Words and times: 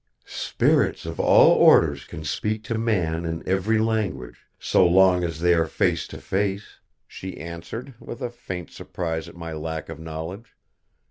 "Spirits 0.25 1.05
of 1.05 1.19
all 1.19 1.51
orders 1.51 2.05
can 2.05 2.23
speak 2.23 2.63
to 2.63 2.75
man 2.79 3.23
in 3.23 3.47
every 3.47 3.77
language, 3.77 4.47
so 4.57 4.83
long 4.83 5.23
as 5.23 5.41
they 5.41 5.53
are 5.53 5.67
face 5.67 6.07
to 6.07 6.17
face," 6.19 6.79
she 7.05 7.37
answered, 7.37 7.93
with 7.99 8.19
a 8.19 8.31
faint 8.31 8.71
surprise 8.71 9.29
at 9.29 9.35
my 9.35 9.53
lack 9.53 9.89
of 9.89 9.99
knowledge. 9.99 10.55